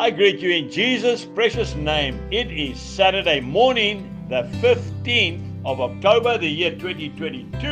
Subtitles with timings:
[0.00, 2.18] I greet you in Jesus' precious name.
[2.30, 7.66] It is Saturday morning, the 15th of October, the year 2022,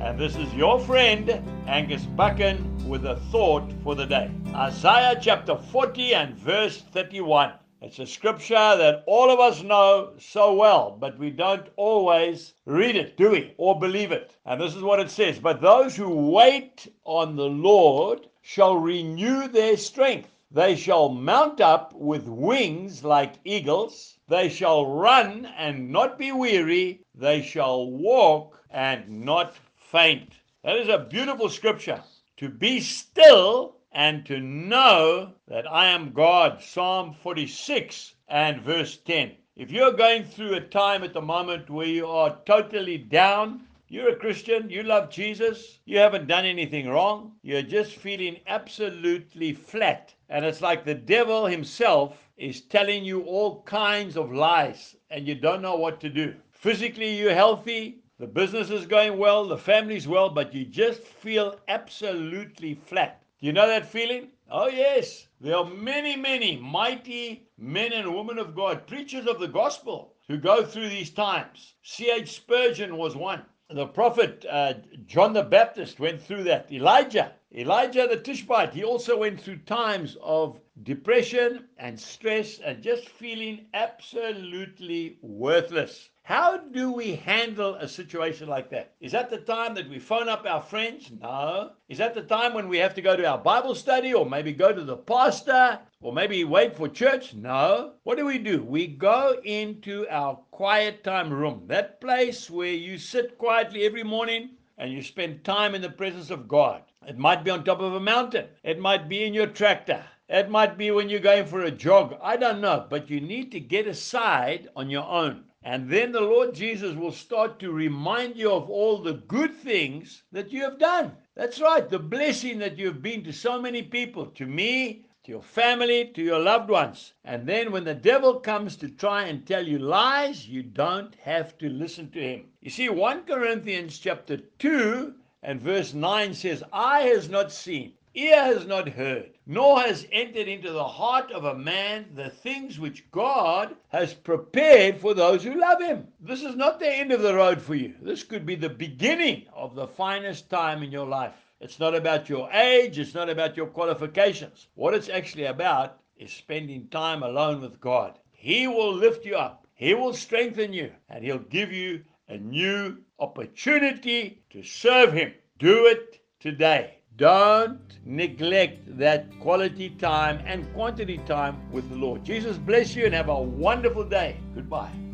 [0.00, 1.28] and this is your friend
[1.66, 4.30] Angus Buchan with a thought for the day.
[4.54, 7.52] Isaiah chapter 40 and verse 31.
[7.82, 12.96] It's a scripture that all of us know so well, but we don't always read
[12.96, 13.52] it, do we?
[13.58, 14.34] Or believe it.
[14.46, 19.48] And this is what it says But those who wait on the Lord shall renew
[19.48, 20.30] their strength.
[20.50, 24.18] They shall mount up with wings like eagles.
[24.28, 27.02] They shall run and not be weary.
[27.14, 30.32] They shall walk and not faint.
[30.64, 32.02] That is a beautiful scripture.
[32.38, 36.62] To be still and to know that I am God.
[36.62, 39.36] Psalm 46 and verse 10.
[39.54, 44.10] If you're going through a time at the moment where you are totally down, you're
[44.10, 50.14] a Christian, you love Jesus, you haven't done anything wrong, you're just feeling absolutely flat.
[50.28, 55.34] And it's like the devil himself is telling you all kinds of lies and you
[55.34, 56.34] don't know what to do.
[56.52, 61.58] Physically, you're healthy, the business is going well, the family's well, but you just feel
[61.68, 63.22] absolutely flat.
[63.40, 64.28] Do you know that feeling?
[64.50, 65.28] Oh, yes.
[65.40, 70.36] There are many, many mighty men and women of God, preachers of the gospel, who
[70.36, 71.74] go through these times.
[71.82, 72.32] C.H.
[72.32, 73.42] Spurgeon was one.
[73.70, 74.74] The prophet uh,
[75.04, 76.72] John the Baptist went through that.
[76.72, 83.10] Elijah, Elijah the Tishbite, he also went through times of depression and stress and just
[83.10, 86.08] feeling absolutely worthless.
[86.22, 88.92] How do we handle a situation like that?
[89.00, 91.10] Is that the time that we phone up our friends?
[91.10, 91.70] No.
[91.88, 94.52] Is that the time when we have to go to our Bible study or maybe
[94.52, 97.32] go to the pastor or maybe wait for church?
[97.32, 97.94] No.
[98.02, 98.62] What do we do?
[98.62, 104.50] We go into our quiet time room, that place where you sit quietly every morning
[104.76, 106.80] and you spend time in the presence of God.
[107.08, 110.04] It might be on top of a mountain, it might be in your tractor.
[110.28, 112.16] It might be when you're going for a jog.
[112.22, 116.20] I don't know, but you need to get aside on your own and then the
[116.20, 120.78] Lord Jesus will start to remind you of all the good things that you have
[120.78, 121.16] done.
[121.34, 125.42] That's right, the blessing that you've been to so many people, to me, to your
[125.42, 127.12] family, to your loved ones.
[127.22, 131.58] And then when the devil comes to try and tell you lies, you don't have
[131.58, 132.46] to listen to him.
[132.62, 135.12] You see, 1 Corinthians chapter 2
[135.42, 140.48] and verse 9 says, Eye has not seen, ear has not heard, nor has entered
[140.48, 145.60] into the heart of a man the things which God has prepared for those who
[145.60, 146.08] love him.
[146.20, 147.92] This is not the end of the road for you.
[148.00, 151.34] This could be the beginning of the finest time in your life.
[151.60, 154.68] It's not about your age, it's not about your qualifications.
[154.74, 158.18] What it's actually about is spending time alone with God.
[158.30, 162.98] He will lift you up, He will strengthen you, and He'll give you a new
[163.18, 165.34] opportunity to serve Him.
[165.58, 166.98] Do it today.
[167.16, 172.22] Don't neglect that quality time and quantity time with the Lord.
[172.22, 174.36] Jesus bless you and have a wonderful day.
[174.54, 175.07] Goodbye.